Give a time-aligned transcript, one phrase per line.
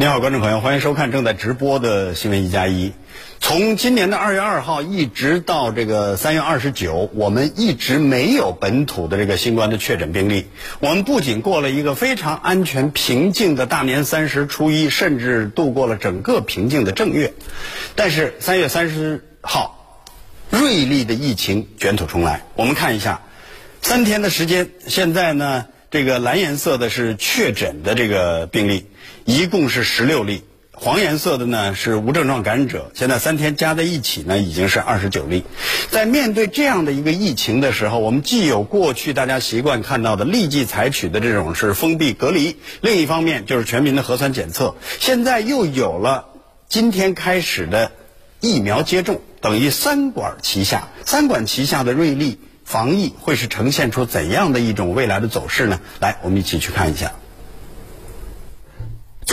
[0.00, 2.92] 你好，观众朋友，欢迎收看正在直播的新闻一加一。
[3.40, 10.46] 从今年的二月二号一直到这个三月二十九，我们一直没有本土的这个新冠的确诊病例。
[10.78, 17.32] 我们不仅过了一个非常安全平静的大年三十、初一，甚至度过了整个平静的正月。
[17.96, 20.04] 但是三月三十号，
[20.48, 22.44] 瑞丽的疫情卷土重来。
[22.54, 23.22] 我们看一下，
[23.82, 28.86] 三天的时间，现在呢，这个蓝颜色的是确诊的这个病例。
[29.28, 32.90] 一共是十六例，黄颜色的呢是无症状感染者。
[32.94, 35.44] 现在三天加在一起呢，已经是二十九例。
[35.90, 44.76] 在面对这样的一个疫情的时候，我们既有过去大家习惯看到的立即采取的这种是封闭隔离，另一方面就是全民的核酸检测。
[44.98, 46.28] 现在又有了
[46.70, 47.92] 今天开始的
[48.40, 50.88] 疫苗接种，等于三管齐下。
[51.04, 55.80] 三管齐下的瑞丽防疫会是呈现出怎样的一种未来的走势呢？
[56.00, 57.12] 来，我们一起去看一下。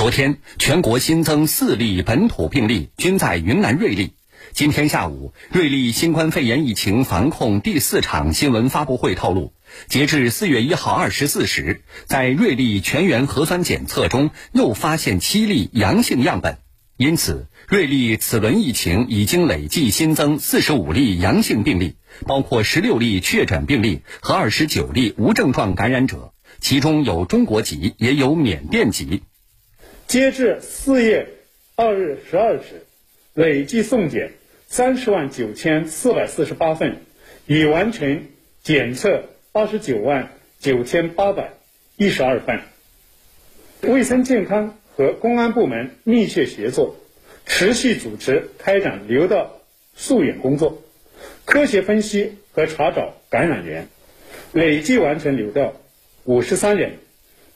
[0.05, 4.13] 昨天，全国新增四例本土病例，均在云南瑞丽。
[4.53, 9.51] 今天下午，瑞丽新冠肺炎疫情防控第四场新闻发布会透露，
[9.87, 16.59] 截至四月一号二十四时，在瑞丽全员核酸检测中又发现七例阳性样本，
[16.97, 21.95] 因此，瑞丽此轮疫情已经累计新增四十五例阳性病例，
[22.27, 29.23] 包括十六例确诊病例和二十九例无症状感染者，其中有中国籍，也有缅甸籍。
[30.07, 31.27] 截至四月
[31.75, 32.85] 二日十二时，
[33.33, 34.33] 累计送检
[34.67, 36.97] 三十万九千四百四十八份，
[37.47, 38.27] 已完成
[38.61, 41.53] 检测八十九万九千八百
[41.97, 42.61] 一十二份。
[43.81, 46.95] 卫生健康和公安部门密切协作，
[47.45, 49.59] 持续组织开展流调
[49.95, 50.83] 溯源工作，
[51.45, 53.87] 科学分析和查找感染源，
[54.53, 55.73] 累计完成流调
[56.25, 56.99] 五十三人。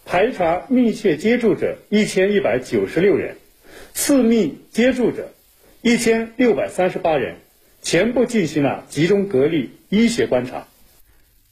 [0.09, 3.35] 排查密切接触者一千一百九十六人，
[3.93, 5.31] 次密接触者
[5.83, 7.35] 一千六百三十八人，
[7.83, 10.67] 全部进行了集中隔离医学观察。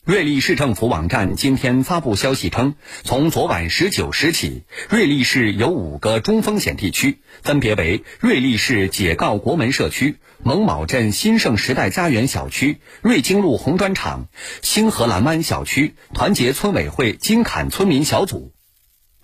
[0.08, 14.30] 瑞丽市政府网站今天发布消息称，从昨晚十九时起，瑞丽市有五个中风险地区，分别为瑞丽市解告国门社区、蒙卯镇新盛时代家园小区、瑞金路红砖厂、
[14.62, 18.54] 星河蓝湾小区、团结村委会金坎村民小组，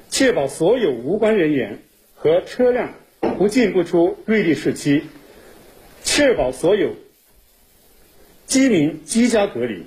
[0.10, 1.80] 确保所有无关人员
[2.14, 2.94] 和车辆
[3.38, 5.06] 不进不出瑞丽市区，
[6.04, 6.94] 确保所有
[8.48, 9.86] 居民居家隔离。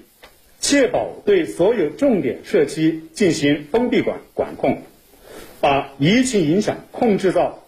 [0.69, 4.79] 确保对所有重点社区进行封闭管管控，
[5.61, 7.63] 把疫情影响控制到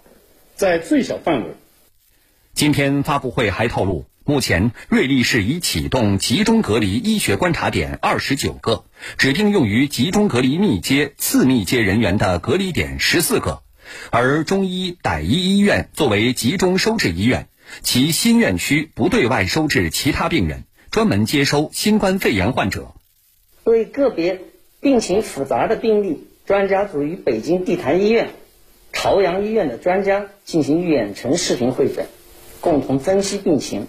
[0.57, 1.51] 在最小范围。
[2.55, 8.85] 今天发布会还透露，目前瑞丽市已启动集中隔离医学观察点二十九个，
[9.17, 13.63] 指定用于集中隔离密接、次密接人员的隔离点十四个，
[14.11, 17.47] 而中医傣医医院作为集中收治医院，
[17.83, 20.65] 其新院区不对外收治其他病人。
[20.91, 22.95] 专门接收新冠肺炎患者，
[23.63, 24.41] 对个别
[24.81, 28.31] 病情复杂的病例，专家组与北京地坛医院、
[28.93, 32.07] 朝阳医院的专家进行远程视频会诊，
[32.63, 33.87] 共同分析病情，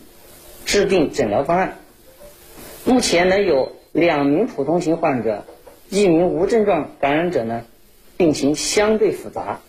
[0.66, 1.80] 制定诊疗方案。
[2.84, 5.45] 目前呢，有两名普通型患者，
[5.90, 7.63] 一名无症状感染者呢，
[8.18, 9.62] 病情相对复杂，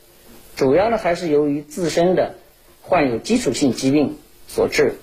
[0.57, 2.35] 主要呢还是由于自身的
[2.83, 4.19] 患有基础性疾病
[4.49, 4.95] 所致。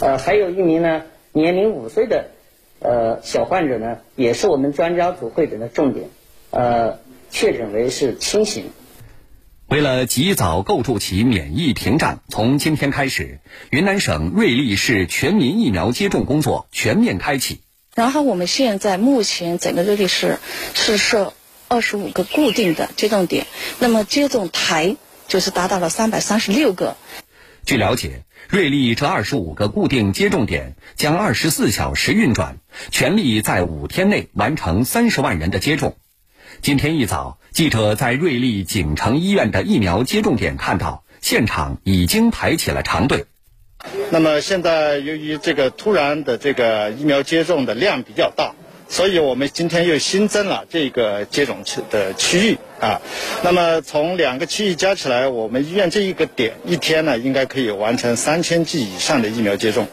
[0.00, 1.02] 呃，还有一名呢。
[1.34, 2.30] 年龄五岁的
[2.78, 6.08] 呃小患者呢，也是我们专家组会诊的重点，
[6.50, 7.00] 呃，
[7.30, 8.70] 确诊为是轻型。
[9.66, 13.40] 为了及早构筑起免疫屏障，从今天开始，
[13.70, 17.60] 云南省瑞丽市全民疫苗接种工作全面开启。
[17.94, 20.38] 然后我们现在目前整个瑞丽市
[20.72, 21.34] 是设。
[21.66, 23.46] 二十五个固定的接种点，
[23.80, 24.96] 那么接种台
[25.26, 26.94] 就是达到了三百三十六个。
[27.64, 32.58] 据了解，瑞丽这二十五个固定接种点将二十四小时运转，
[32.90, 35.96] 全力在五天内完成三十万人的接种。
[36.60, 43.24] 今天一早，记者在瑞丽景城医院的疫苗接种点看到，现场已经排起了长队。
[44.10, 48.54] 那么现在由于这个突然的这个疫苗接种的量比较大。
[48.94, 53.02] 所以我们今天又新增了这个接种区的区域啊，
[53.42, 59.88] 那么从两个区域加起来，我们医院这一个点一天呢，应该可以完成三千剂以上的疫苗接种。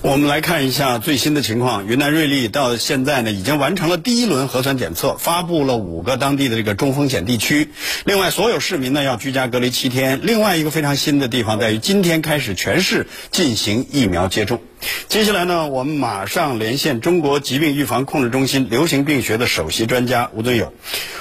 [0.00, 1.88] 我们来看一下最新的情况。
[1.88, 7.70] 云南瑞丽到现在呢，已经完成了第一轮核酸检测，发布了五个当地的这个中风险地区。
[8.04, 10.20] 另外，所有市民呢要居家隔离七天。
[10.22, 14.62] 另外一个非常新的地方在于，今天开始全市进行疫苗接种。
[15.08, 20.72] 接下来呢，我们马上连线中国疾病预防控制中心流行病学的首席专家吴尊友。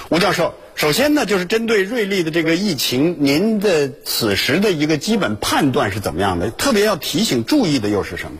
[0.09, 6.51] 吴教授，首先呢，就是针对瑞丽的这个疫情，您的此时的一个基本判断是怎么样的？
[6.51, 8.37] 特别要提醒注意的又是什么？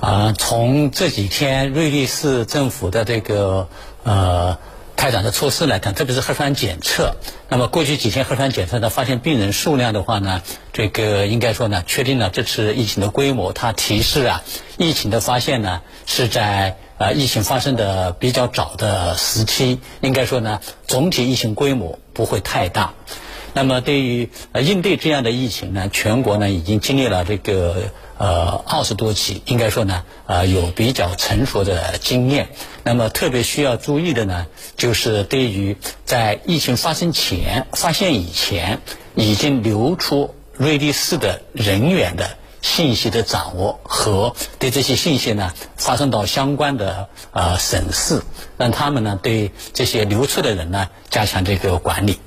[0.00, 3.68] 啊，从这几天瑞丽市政府的这个
[4.04, 4.58] 呃
[4.94, 7.16] 开展的措施来看，特别是核酸检测，
[7.48, 10.42] 那么过去几天核酸检测呢，发现病人数量的话呢，
[10.72, 13.52] 这个应该说呢，确定了这次疫情的规模。
[13.52, 14.44] 它提示啊，
[14.76, 22.94] 疫情的发现呢是在呃疫情发生的比较早的时期，应该说呢，总体疫情规模不会太大。
[23.58, 27.90] 那么对于呃应对这样的疫情呢，全国呢已经经历了这个。
[28.18, 32.48] 呃，二十多起，应该说呢，呃，有比较成熟的经验。
[32.82, 34.46] 那么特别需要注意的呢，
[34.76, 38.80] 就是对于在疫情发生前、发现以前
[39.14, 42.30] 已经流出瑞丽市的人员的
[42.60, 48.22] 信息的掌握和对这些信息呢发送到相关的呃省市，
[48.56, 52.18] 让他们呢对这些流出的人呢加强这个管理。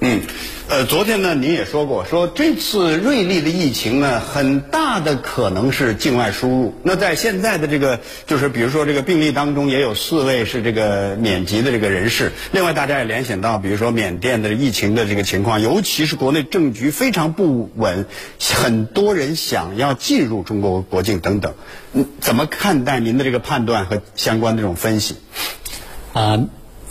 [0.00, 0.22] 嗯，
[0.68, 6.74] 呃，昨天呢，您也说过，说这次瑞丽的疫情呢，很大的可能是境外输入。
[6.84, 12.30] 那在现在的这个，就是比如说这个病例当中，也有四位是这个缅籍的这个人士。
[12.52, 18.06] 另外，大家也联想到，比如说缅甸的疫情的这个情况，尤其是国内政局非常不稳，
[18.38, 21.54] 很多人想要进入中国国境等等。
[21.92, 25.16] 嗯，怎么看待您的这个判断和相关的这种分析？
[26.12, 26.38] 啊。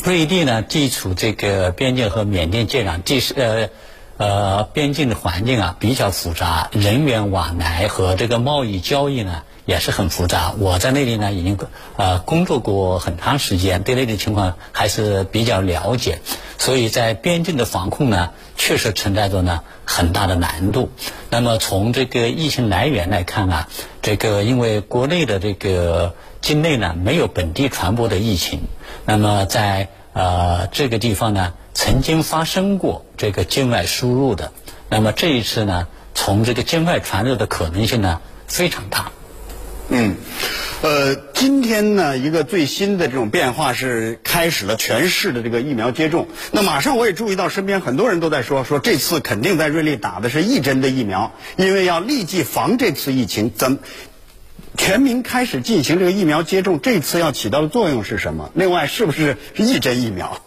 [0.08, 3.70] 瑞丽呢，地处这个边境和缅甸接壤，地是呃
[4.16, 10.54] 呃边境的环境啊比较复杂，人员往来和这个贸易交易呢也是很复杂。
[10.60, 11.58] 我在那里呢已经
[11.98, 16.20] 呃工作过很长时间，对那里情况还是比较了解。
[16.58, 20.90] 所以在边境的防控呢，确实存在着呢很大的难度。
[21.30, 23.68] 那么从这个疫情来源来看啊，
[24.02, 28.62] 这个因为国内的这个境内呢没有本地传播的疫情。
[29.04, 34.52] 那么在呃这个地方呢，曾经发生过这个境外输入的，
[34.90, 39.12] 那么这一次呢，从这个境外传入的可能性呢非常大。
[39.90, 40.16] 嗯，
[40.82, 46.28] 呃，今天呢，一个最新的这种变化是开始了全市的这个疫苗接种。
[46.52, 53.52] 那马上我也注意到身边很多人都在说，说这次肯定在瑞丽打的是一针的疫苗，因为要立即防这次疫情。
[53.56, 53.78] 怎？
[54.78, 58.52] 全民开始进行这个疫苗接种，这次要起到的作用是什么？
[58.54, 60.40] 另外，是不是一针疫苗？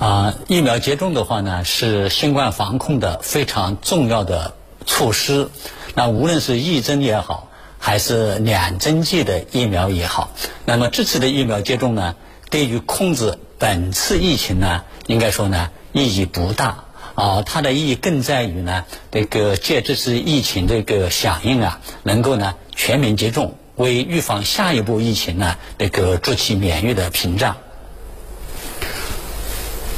[0.00, 4.54] 啊，疫苗接种的话呢，是新冠防控的非常重要的
[4.86, 5.50] 措施。
[5.94, 10.30] 那无论是一针也好，还是两针剂的疫苗也好，
[10.64, 12.16] 那么这次的疫苗接种呢，
[12.50, 16.84] 对于控制本次疫情呢，应该说呢，意义不大。
[17.18, 27.56] 啊，它的意义更在于呢，这个借这次疫情这个响应啊，能够呢全民接种，为预防下一步疫情呢，那个筑起免疫的屏障。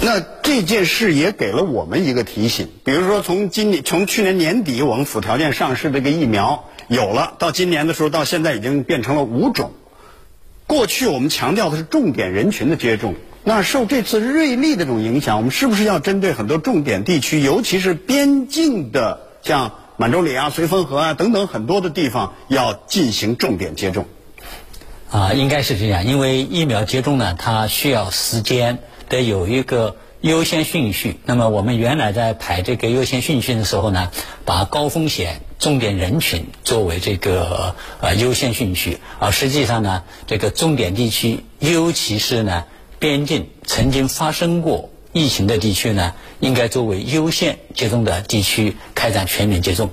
[0.01, 9.73] 那这件事也给了我们一个提醒，比如说从今年从去年年底我们附条件上市这个疫苗有了，到今年的时候到现在已经变成了五种。
[10.67, 13.15] 过去我们强调的是重点人群的接种。
[13.43, 24.05] 那受这次瑞丽的这种影响，我们是不是要针对很多重点地区，尤其是边境的，像满洲里啊、绥芬河啊等等很多的地方，要进行重点接种？
[25.11, 28.79] 啊，应该是这样，因为疫苗接种呢，它需要时间，
[29.09, 31.19] 得有一个优先顺序。
[31.25, 34.11] 那么我们原来在排这个优先顺序的时候呢，
[34.45, 42.65] 把高风险重点人群作为这个呃优先顺序，而实际上呢，这个重点地区，尤其是呢。
[43.01, 49.91] 边境曾经发生过疫情的地区呢，应该作为优先接种的地区开展全面接种。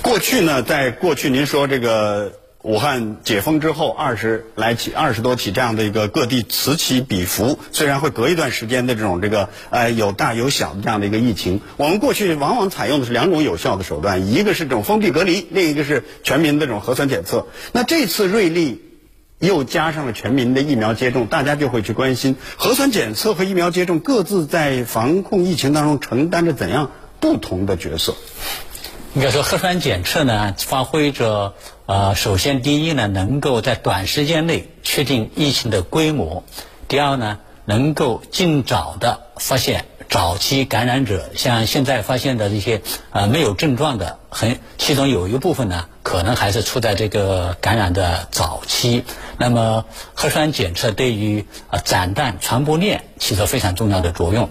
[0.00, 17.48] 过去呢，在过去您说这个武汉解封之后，二十来起、二十多起这样的一个各地此起彼伏，虽然会隔一段时间的这种这个呃有大有小的这样的一个疫情，我们过去往往采用的是两种有效的手段，一个是这种封闭隔离，另一个是全民的这种核酸检测。
[17.72, 18.80] 那这次瑞丽
[19.38, 26.90] 又加上了全民的疫苗接种，大家就会去关心核酸检测和疫苗接种各自在防控疫情当中承担着怎样
[27.20, 28.14] 不同的角色。
[29.14, 31.54] 应该说，核酸检测呢，发挥着
[31.86, 36.42] 呃，首先第一呢，能够在短时间内确定疫情的规模；
[36.88, 49.04] 第二呢，能够尽早的发现早期感染者，像现在发现的这些呃没有症状的，很其中有一部分呢，可能还是处在这个感染的早期。
[49.36, 49.84] 那么，
[50.14, 54.48] 核酸检测对于呃斩断传播链起着非常重要的作用。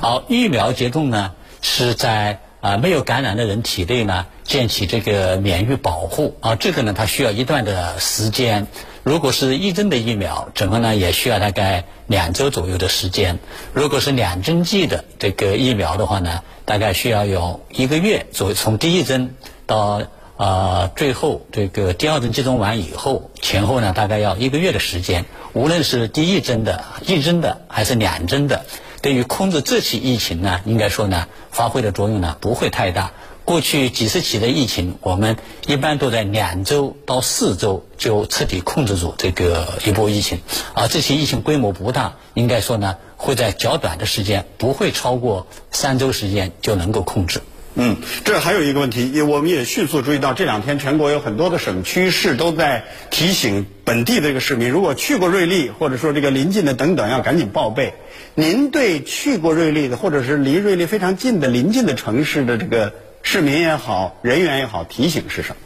[0.00, 1.32] 好，疫苗接种呢，
[1.62, 2.40] 是在。
[2.64, 8.68] 啊，没有感染的人体内呢，建起这个免疫保护啊，这个呢，它需要一段的时间。
[9.04, 13.38] 如果是一针的疫苗，整个呢也需要大概两周左右的时间。
[13.74, 20.02] 如果是两针剂的这个疫苗的话呢，大概需要有一个月左右，从第一针到
[20.38, 25.26] 呃最后这个第二针接种完以后，前后呢大概要一个月的时间。
[25.52, 28.64] 无论是第一针的、一针的还是两针的。
[29.02, 33.12] 对于控制这起疫情呢，应该说呢，发挥的作用呢不会太大。
[33.44, 35.36] 过去几十起的疫情，我们
[35.66, 40.40] 一般都在两周到四周就彻底控制住这个一波疫情。
[40.72, 47.42] 而这些疫情规模不大，应该说呢，会在较短的时间，不会超过三周时间就能够控制。
[47.76, 57.94] 嗯，这还有一个问题，也我们也迅速注意到，这两天全国有很多的省区市都在提醒本地的这个市民，如果去过瑞丽或者说这个临近的等等，要赶紧报备。
[58.36, 62.92] 您对去过瑞丽的或者是离瑞丽非常近的临近的城市的这个
[63.24, 65.56] 市民也好，人员也好，提醒是什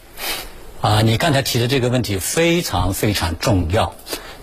[0.81, 0.88] 么？
[0.88, 3.95] 啊，你刚才提的这个问题非常非常重要。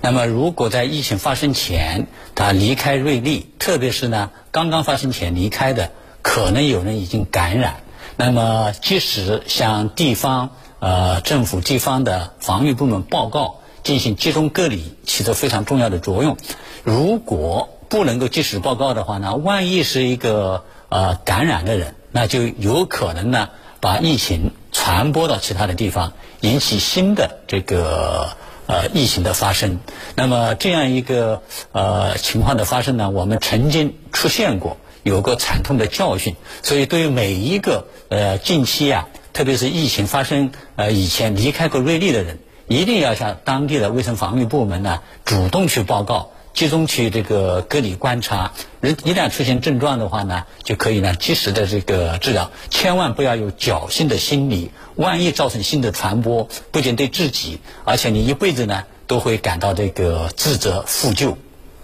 [0.01, 5.91] 那么，如果在疫情发生前他离开瑞丽，特别是呢刚刚发生前离开的。
[6.21, 7.75] 可能有人已经感染，
[8.17, 16.35] 那么及时向地方呃政府地方的防御部门报告，进行集中隔离，起着非常重要的作用。
[16.83, 23.49] 如果不能够及时报告的话呢，万一是一个呃感染的人，那就有可能呢
[23.81, 28.29] 把疫情传播到其他的地方，引起新的这个
[28.67, 29.79] 呃疫情的发生。
[30.15, 31.41] 那么这样一个
[31.73, 34.77] 呃情况的发生呢，我们曾经出现过。
[35.03, 48.53] 有过惨痛的教训，所以对于每一个呃近期啊，特别是疫情发生呃以前离开过瑞丽的人，一定要向当地的卫生防御部门呢主动去报告，集中去这个隔离观察。
[48.79, 61.35] 人一旦出现症状的话呢，就可以呢及时的这个治疗，千万不要有侥幸的心理，万一造成新的传播，不仅对自己，而且你一辈子呢都会感到这个自责负疚。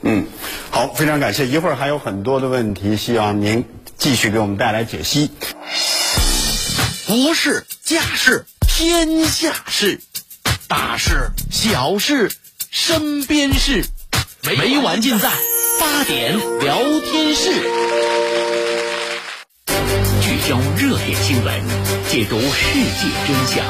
[0.03, 0.25] 嗯，
[0.71, 1.45] 好，非常感谢。
[1.45, 3.65] 一会儿还有很多的问题，希望您
[3.97, 5.29] 继续给我们带来解析。
[7.07, 9.99] 国事、家事、天下事，
[10.67, 12.31] 大事、小事、
[12.69, 13.85] 身边事，
[14.43, 15.29] 每晚尽在
[15.79, 17.51] 八点聊天室。
[20.21, 21.62] 聚焦热点新闻，
[22.10, 23.63] 解读世界真相。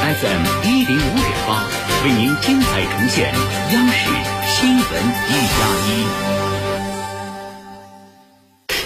[0.00, 1.62] FM 一零五点八，
[2.04, 3.34] 为您精彩呈现
[3.72, 4.08] 央视。
[4.56, 4.82] 新闻
[5.28, 5.88] 一加一，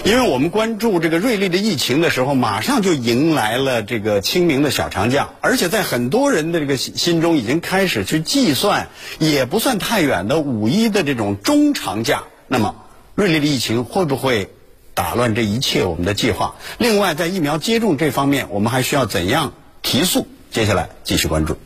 [0.05, 8.89] 因为我们关注这个瑞丽的疫情的时候，马上就迎来了这个清明的小长假，而且在很多人的这个心中已经开始去计算，
[9.21, 12.25] 也不算太远的五一的这种中长假。
[12.49, 12.75] 那么，
[13.15, 14.51] 瑞丽的疫情会不会
[14.93, 16.57] 打乱这一切我们的计划？
[16.79, 20.27] 另外，在疫苗接种这方面，我们还需要怎样提速？
[20.51, 21.57] 接下来继续关注。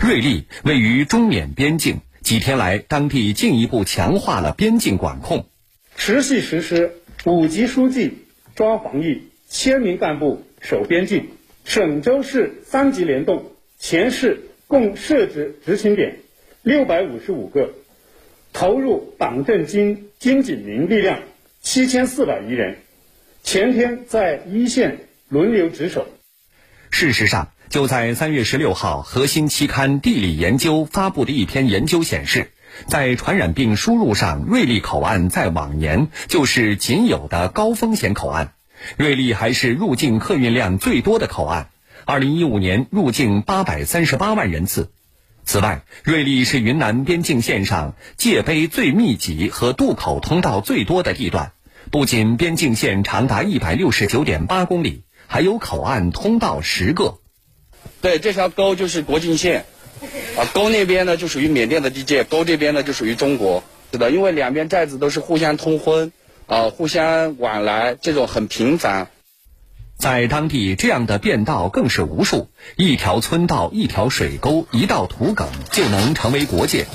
[0.00, 2.00] 瑞丽位于中缅边境。
[2.22, 5.46] 几天来，当地进一步强化了边境管控，
[5.96, 6.92] 持续实施
[7.24, 8.18] 五级书记
[8.54, 11.28] 抓防疫，千名干部守边境，
[11.64, 16.18] 省州市三级联动，全市共设置执勤点
[16.62, 17.74] 六百五十五个，
[18.52, 21.22] 投入党政军军警民力量
[21.60, 22.76] 七千四百余人，
[23.42, 26.06] 全天在一线轮流值守。
[26.90, 27.52] 事实上。
[27.70, 32.50] 就在三月十六号，核心期刊《地理研究》发布的一篇研究显示，
[32.86, 38.52] 在传染病输入上，瑞丽口岸在往年就是仅有的高风险口岸。
[38.96, 41.68] 瑞丽还是入境客运量最多的口岸，
[42.06, 44.90] 二零一五年入境八百三十八万人次。
[45.44, 51.52] 此外，瑞丽是云南边境线上界碑最密集和渡口通道最多的地段，
[51.90, 57.18] 不仅边境线长达一百六十九点八公里，还有口岸通道十个。
[58.00, 59.64] 对，这条沟就是国境线，
[60.36, 63.62] 啊，沟那边呢就属于缅甸的地界，沟这边呢就属于中国。
[63.92, 66.12] 是的，因为两边寨子都是互相通婚，
[66.46, 69.08] 啊，互相往来，这种很频繁。
[69.98, 76.86] 在当地，这样的便道更是无数，一条村道、一条水沟、一道土埂就能成为国界。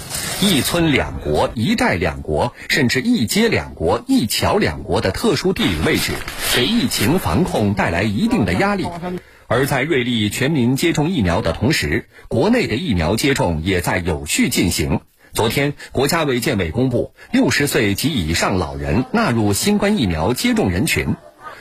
[0.42, 6.14] 一村两国、一寨两国，甚至一街两国、一桥两国的特殊地理位置，
[6.56, 8.88] 给疫情防控带来一定的压力。
[9.48, 15.02] 而在瑞丽全民接种疫苗的同时，国内的疫苗接种也在有序进行。
[15.34, 21.16] 昨天，国家卫健委公布，六十岁及以上老人纳入新冠疫苗接种人群。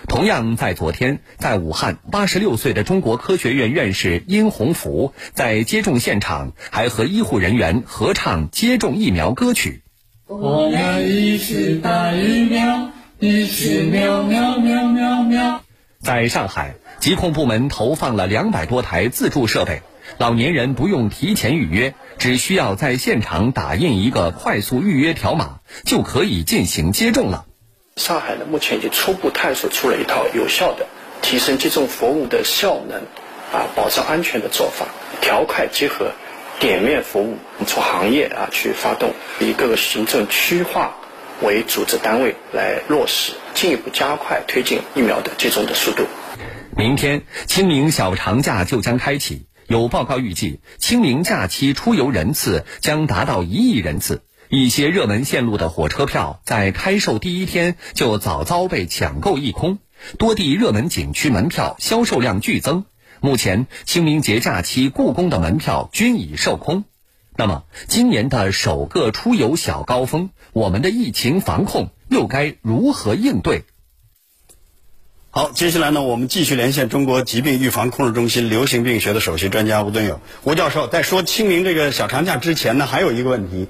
[0.07, 9.83] 同样在昨天，在武汉，八十六岁的中国科学院院士殷洪福在接种现场还和医护人员合唱接种疫苗歌曲。
[10.27, 15.61] 我们一起打疫苗，一起喵喵喵喵喵。
[16.01, 19.83] 在上海，疾控部门投放了两百多台自助设备，
[20.19, 27.47] 老年人不用提前预约，只需要在现场打印一个快速预约条码，就可以进行接种了。
[27.97, 30.87] 上海呢，目前已经初步探索出了一套有效的
[31.23, 33.03] 提升接种服务的效能，
[33.53, 34.87] 啊，保障安全的做法。
[35.21, 36.11] 条块结合
[36.59, 37.37] 点面服务，
[37.67, 40.97] 从行业啊去发动，以各个行政区划
[41.43, 46.05] 为组织单位来落实，进一步加快推进疫苗的接种的速度。
[46.77, 54.23] 明天清明小长假就将开启，有报告预计，清明假期出游人次将达到一亿人次。
[54.49, 59.79] 一些热门线路的火车票在开售第一天就早早被抢购一空，
[60.19, 62.85] 多地热门景区门票销售量剧增。
[63.21, 66.85] 目前清明节假期故宫的门票均已售空。
[67.37, 73.65] 那么，今年的首个出游小高峰，我们的疫情防控又该如何应对？
[75.37, 80.87] 好，接下来呢，我们继续连线中国疾病预防控制中心流行病学的首席专家吴敦友吴教授。
[80.87, 83.67] 在说清明这个小长假之前呢，还有一个问题。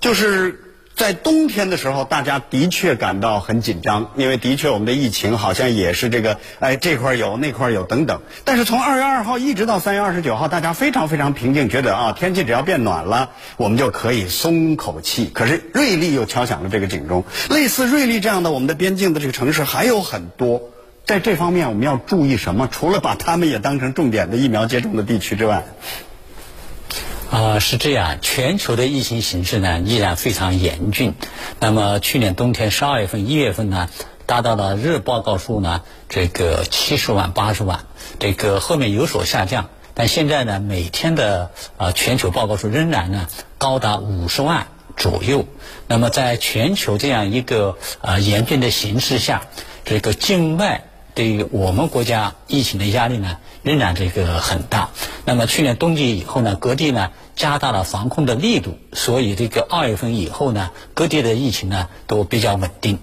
[0.00, 0.60] 就是
[0.94, 8.20] 在冬天的时候，大家的确感到很紧张，因为的确我们的疫情好像也是这个，哎，这块有那块有等等。
[8.44, 15.28] 但是从二月二号一直到三月二十九号，大家非常非常平静，觉得啊，天气只要变暖了，我们就可以松口气。
[15.34, 17.24] 可是瑞丽又敲响了这个警钟。
[17.48, 20.70] 类似瑞丽这样的我们的边境的这个城市还有很多，
[21.10, 22.68] 在这方面我们要注意什么？
[22.70, 25.64] 除了把他们也当成重点的疫苗接种的地区之外。
[27.32, 31.14] 啊，是这样，全球的疫情形势呢依然非常严峻。
[31.58, 33.88] 那么去年冬天十二月份、一月份呢，
[34.26, 37.86] 达到了日报告数呢这个七十万、八十万，
[38.20, 39.68] 这个后面有所下降。
[39.94, 43.26] 但现在呢，每天的啊全球报告数仍然呢
[43.58, 45.44] 高达五十万左右。
[45.88, 49.42] 那么在全球这样一个啊严峻的形势下，
[49.84, 50.84] 这个境外
[51.20, 53.36] 对于我们国家疫情的压力呢？
[53.62, 54.88] 仍然这个很大。
[55.26, 62.98] 那么去年冬季以后呢，各地呢加大了防控的力度，所以这个二月份以后呢，各地的疫情呢都比较稳定。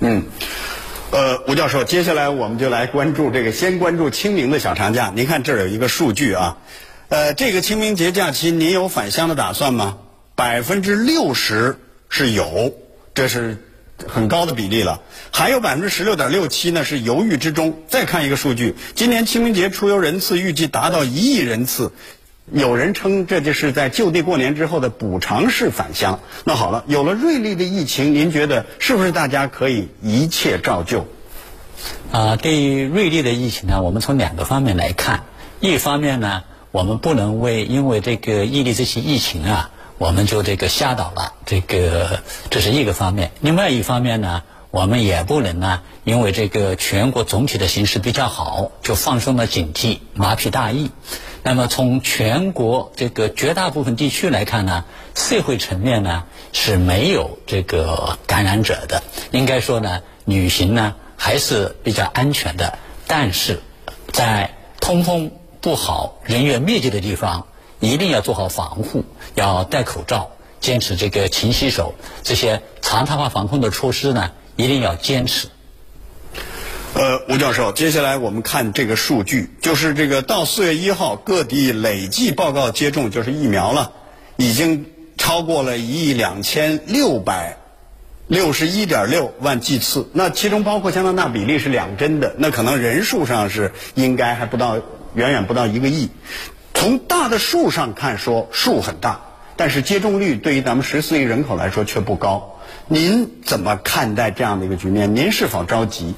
[0.00, 0.26] 嗯，
[1.10, 5.10] 呃，吴教授，接下来我们就来关注这个，先关注清明的小长假。
[5.16, 6.58] 您看这儿有一个数据啊，
[7.08, 9.96] 呃，这个清明节假期您有返乡的打算吗？
[10.34, 11.78] 百分之六十
[12.10, 12.74] 是有，
[13.14, 13.64] 这是。
[14.06, 15.00] 很高的比例了，
[15.32, 17.82] 还有百分之十六点六七呢是犹豫之中。
[17.88, 21.92] 再看一个数据，今年清明节出游人次预计达到一亿人次，
[22.52, 26.20] 有人称这就是在就地过年之后的补偿式返乡。
[26.44, 31.06] 那好了，有了瑞丽的疫情，您觉得是不是大家可以一切照旧？
[32.12, 35.24] 啊，对于瑞丽的疫情呢，我们从两个方面来看，
[35.60, 39.70] 一方面呢，我们不能为因为这个伊利这些疫情啊。
[39.98, 43.32] 我们就这个吓倒了，这个这是一个方面。
[43.40, 50.92] 另外一方面呢，我们也不能呢，因为这个全国总体的形势比较好，就放松了警惕，麻痹大意。
[51.42, 54.84] 那么从全国这个绝大部分地区来看呢，
[55.16, 62.78] 社会层面呢是没有这个感染者的，应该说呢，旅行呢还是比较安全的。
[63.08, 63.60] 但是
[64.12, 67.48] 在通风不好、人员密集的地方。
[67.80, 75.48] 一定要做好防护，要戴口罩，坚持这个勤洗手，这些常态化防控的措施呢，一定要坚持。
[76.94, 83.92] 呃，吴教授，接下来我们看这个数据，就是这个到四月一号，各地累计报告接种就是疫苗了，
[84.36, 84.86] 已经
[85.16, 87.58] 超过了一亿两千六百
[88.26, 94.76] 六十一点六万剂次，那其中包括加拿大比例是两针的，那可能人数上是应该还不到，
[95.14, 96.08] 远远不到一个亿。
[96.78, 99.22] 从大的数上看，说数很大，
[99.56, 102.54] 但是接种率对于咱们十四亿人口来说却不高。
[102.86, 105.16] 您怎么看待这样的一个局面？
[105.16, 106.14] 您是否着急？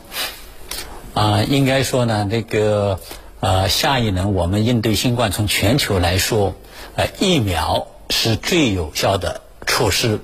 [1.14, 3.00] 啊，应该说呢，这个
[3.40, 6.54] 呃，下一轮我们应对新冠，从全球来说，
[6.94, 10.20] 呃，疫苗是最有效的措施。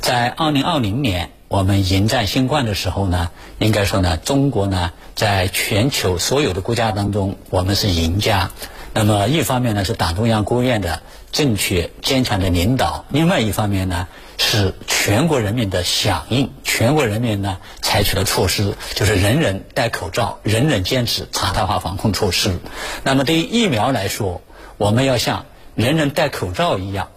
[0.00, 8.52] 在二零二零年我们迎战新冠的时候呢，应该说呢，中国呢，在全球所有的国家当中，我们是赢家。
[8.92, 11.00] 那么一方面呢，是党中央、国务院的
[11.30, 22.58] 正确坚强的领导；另外一方面呢，是全国人民的响应，全国人民呢采取的措施就是人人戴口罩，人人坚持常态化防控措施。
[23.04, 24.42] 那么对于疫苗来说，
[24.76, 27.10] 我们要像人人戴口罩一样，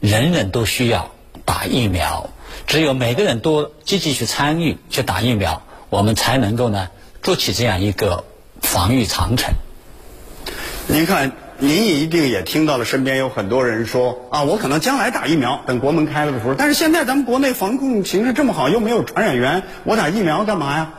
[0.00, 1.12] 人人都需要
[1.44, 2.30] 打疫苗。
[2.66, 6.88] 只有每个人都积极去参与去打疫苗，我们才能够呢
[7.22, 8.24] 筑起这样一个
[8.60, 9.54] 防御长城。
[10.92, 16.54] 您看，您一定也听到了，身边有很多人说啊，我可能将来打疫苗，等国门开了的时候。
[16.54, 20.94] 但是现在咱们国内防控形势这么好，又没有传染源，我打疫苗干嘛呀？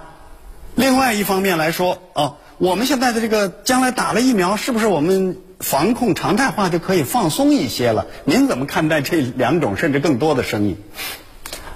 [0.75, 8.07] 另外一方面来说，啊，我们现在的这个将来打了疫苗，是不是我们防控常态化就可以放松一些了？
[8.23, 10.77] 您怎么看待这两种甚至更多的声音？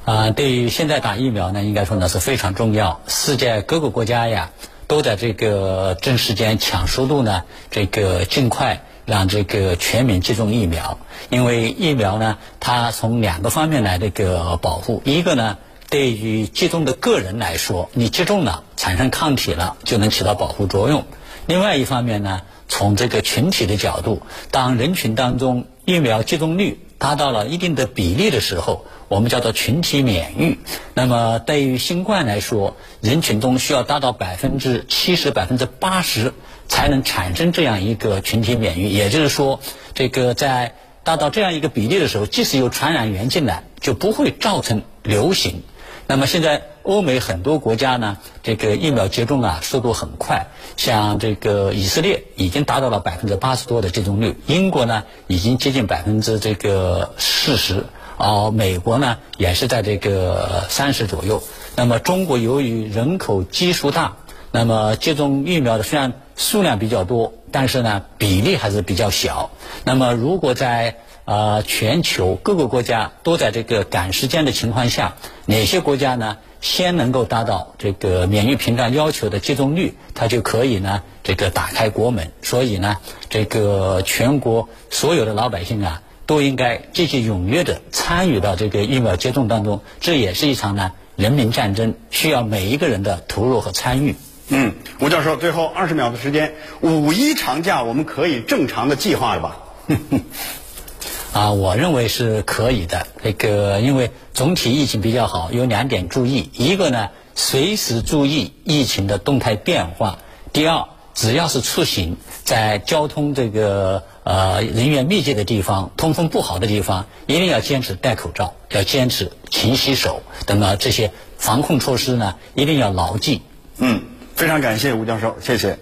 [0.05, 3.01] 啊，对于现在打疫苗呢，应该说呢是非常重要。
[3.07, 4.51] 世界各个国家呀。
[4.87, 10.99] 都在这个争时间、抢速度呢，这个尽快让这个全民接种疫苗。
[11.29, 15.01] 因为疫苗呢，它从两个方面来这个保护。
[15.05, 15.57] 一个呢，
[15.89, 21.05] 对于接种的个人来说，你接种了产生抗体了，就能起到保护作用。
[21.47, 24.21] 另外一方面呢，从这个群体的角度，
[24.51, 28.85] 当人群当中疫苗接种率达到了一定的比例的时候。
[29.07, 30.57] 我们叫做群体免疫。
[30.93, 36.33] 那么对于新冠来说，人群中需要达到百分之七十、百分之八十
[36.67, 38.89] 才能产生这样一个群体免疫。
[38.93, 39.59] 也就是说，
[39.93, 45.61] 这个在达到这样一个比例的时候，即使有传染源进来，就不会造成流行。
[46.07, 57.85] 那么现在欧美很多国家呢，这个疫苗接种啊速度很快，像这个以色列已经达到了百分之八十多的接种率，英国呢已经接近百分之这个四十。
[58.17, 61.43] 哦，美国呢也是在这个三十左右。
[61.75, 64.15] 那么中国由于人口基数大，
[64.51, 69.51] 那么接种疫苗的虽然数量比较多，但是呢比例还是比较小。
[69.83, 82.31] 那么如果在呃全球各个国家都在这个赶时间的情况下，哪些国家呢先能够达到这个免疫屏障要求的接种率，它就可以呢这个打开国门。
[82.41, 82.95] 所以呢，
[83.29, 86.01] 这个全国所有的老百姓啊。
[86.25, 94.15] 都应该积极踊跃的参与到这个疫苗接种当中，这也是一场呢人民战争，需要每一个人的投入和参与。
[94.47, 99.57] 嗯，吴教授，最后二十秒的时间，五一长假我们可以正常的计划了吧？
[101.33, 103.07] 啊，我认为是可以的。
[103.21, 110.17] 那个，因为总体疫情比较好，有两点注意：一个呢，随时注意疫情的动态变化；
[110.53, 114.03] 第二，只要是出行，在交通这个。
[114.25, 123.43] 呃，人员密集的地方、通风不好的地方，一定要坚持戴口罩，要坚持勤洗手等等这些防控措施呢，一定要牢记。
[123.77, 124.01] 嗯，
[124.35, 125.77] 非常感谢吴教授，谢谢。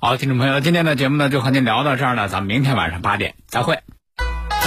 [0.00, 3.78] 好，听众朋友，今天的节目呢就和您聊到这儿了，咱们明天晚上八点再会。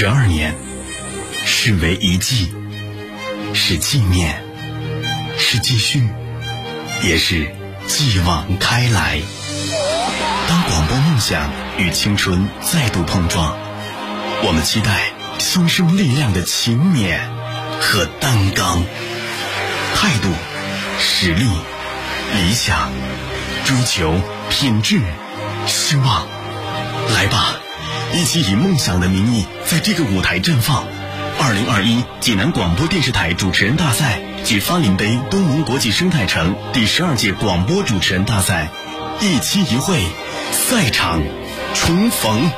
[0.00, 0.54] 十二年，
[1.44, 2.54] 是为一季，
[3.52, 4.44] 是纪念，
[5.36, 6.08] 是继续，
[7.02, 7.52] 也是
[7.88, 9.20] 继往开来。
[10.46, 13.58] 当广播梦想与青春再度碰撞，
[14.44, 17.18] 我们期待新生力量的勤勉
[17.80, 18.84] 和担当，
[19.96, 20.28] 态度、
[21.00, 21.44] 实力、
[22.36, 22.92] 理想、
[23.64, 24.14] 追求、
[24.48, 25.00] 品质、
[25.66, 26.24] 希望，
[27.16, 27.56] 来吧！
[28.14, 30.86] 一起以梦想的名义，在这个舞台绽放。
[31.40, 38.70] 二零二一济南广播电视台主持人大赛暨发林杯东盟国际生态城第十二届广播主持人大赛，
[39.20, 40.02] 一期一会，
[40.52, 41.22] 赛场
[41.74, 42.50] 重逢。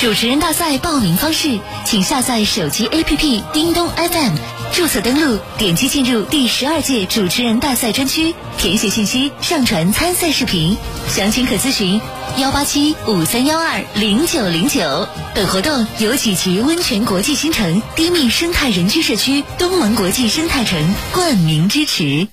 [0.00, 4.36] 主持人大赛报名方式，请下载手机 APP 叮咚 FM，
[4.72, 10.76] 注册登录，点击进入第十二届主持人大赛专区，填写信息，上传参赛视频。
[11.08, 12.00] 详情可咨询
[12.36, 15.08] 幺八七五三幺二零九零九。
[15.34, 22.28] 本活动由济吉温泉国际新城低密生态人居社区东盟国际生态城冠名支持。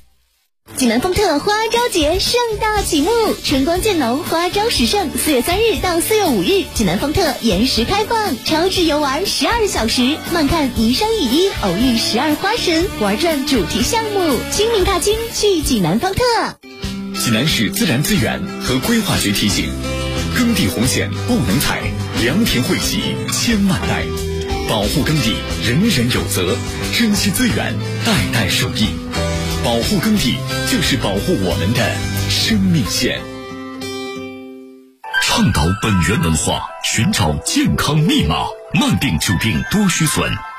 [0.77, 3.09] 济南丰特花朝节盛大启幕，
[3.45, 5.09] 春光渐浓，花朝时盛。
[5.17, 14.37] 四月三日到四月五日，济南丰特延时开放，超值游玩十二小时，慢看宜生宜衣，偶遇十二花神，玩转主题项目。
[14.51, 16.21] 清明踏青去济南丰特。
[17.17, 19.69] 济南市自然资源和规划局提醒：
[20.35, 21.83] 耕地红线不能踩，
[22.21, 24.03] 良田惠习千万代。
[24.67, 25.35] 保护耕地，
[25.65, 26.53] 人人有责；
[26.91, 28.89] 珍惜资源，代代受益。
[29.65, 30.37] 保护耕地，
[30.71, 31.91] 就是保护我们的
[32.29, 33.19] 生命线。
[35.23, 38.45] 倡导本源文化，寻找健康密码，
[38.79, 40.31] 慢病久病多虚损。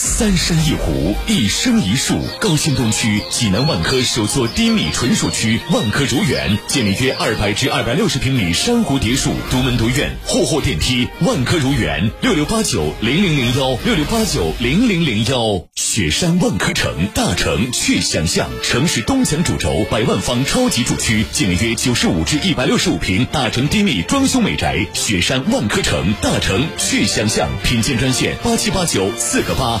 [0.00, 2.20] 三山一湖，一生一树。
[2.38, 11.08] 高新东区济南万科首座低密纯墅区万科如园，建立约二百至二百六十平米珊瑚叠墅，独门独院，户户电梯。
[11.22, 15.64] 万科如园，六六八九零零零幺，六六八九零零零幺。
[15.74, 24.86] 雪山万科城，大城去想象，城市东墙主轴，百万方超级住区，建立约九十五至一百六十五平大城低密装修美宅。
[24.94, 29.80] 雪山万科城，大城去想象，品鉴专线八七八九四个八。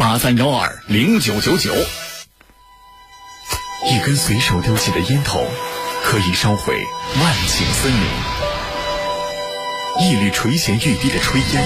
[0.00, 1.74] 八三幺二零九九九，
[3.84, 5.46] 一根随手丢弃的烟头，
[6.02, 6.74] 可以烧毁
[7.20, 8.08] 万顷森林；
[10.00, 11.62] 一缕垂涎欲滴的炊烟，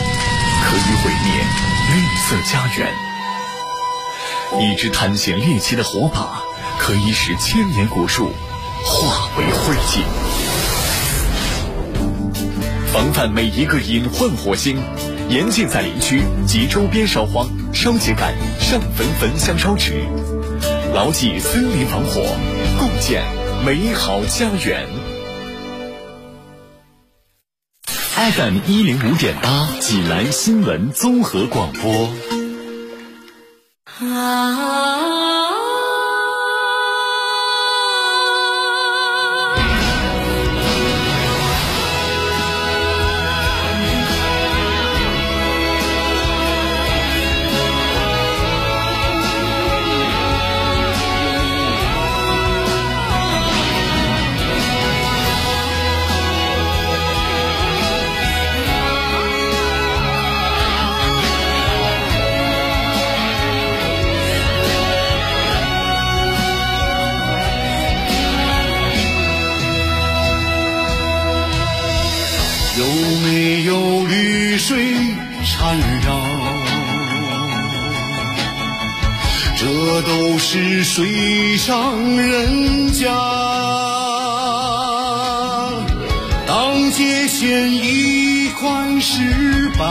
[0.65, 1.45] 可以毁灭
[1.93, 2.93] 绿色家园；
[4.61, 6.43] 一支探险猎奇的火把，
[6.77, 8.33] 可以使千年古树
[8.85, 10.03] 化为灰烬。
[12.93, 14.83] 防范每一个隐患火星。
[15.29, 20.05] 严禁在林区及周边烧荒，烧秸秆，上坟焚香烧纸，
[20.95, 22.21] 牢记森林防火，
[22.79, 23.25] 共建
[23.65, 24.87] 美好家园。
[28.17, 32.11] FM 一零五点八，济南新闻综合广播。
[33.87, 34.05] 是
[89.55, 89.87] 翅膀，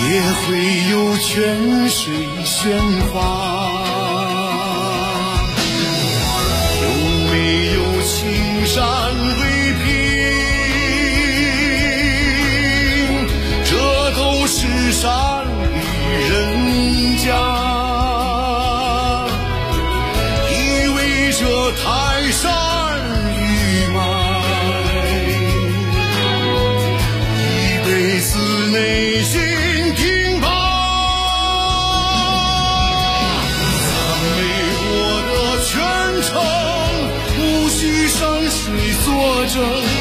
[0.00, 0.46] 也会
[0.90, 2.80] 有泉水喧
[3.12, 3.14] 哗。
[6.80, 6.84] 有
[7.30, 7.34] 没
[7.74, 8.16] 有青
[8.64, 8.74] 山
[9.40, 9.42] 为
[9.84, 9.84] 凭？
[13.66, 13.70] 这
[14.16, 14.56] 都是
[14.92, 15.76] 山里
[16.30, 16.32] 人。
[17.18, 17.28] 家，
[20.48, 20.54] 意
[20.88, 20.98] 味
[21.32, 21.84] 着泰
[22.30, 22.44] 山
[39.58, 39.95] 我